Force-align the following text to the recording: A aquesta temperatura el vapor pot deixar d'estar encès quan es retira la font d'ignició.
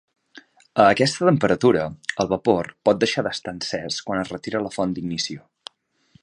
A 0.83 0.85
aquesta 0.93 1.27
temperatura 1.27 1.83
el 2.23 2.31
vapor 2.31 2.71
pot 2.89 3.03
deixar 3.03 3.25
d'estar 3.29 3.55
encès 3.59 3.99
quan 4.09 4.23
es 4.23 4.33
retira 4.37 4.63
la 4.69 4.73
font 4.79 4.97
d'ignició. 4.97 5.47